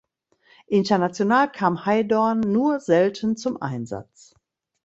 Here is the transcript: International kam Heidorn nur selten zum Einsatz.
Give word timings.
International 0.67 1.47
kam 1.47 1.85
Heidorn 1.85 2.39
nur 2.39 2.79
selten 2.79 3.37
zum 3.37 3.61
Einsatz. 3.61 4.33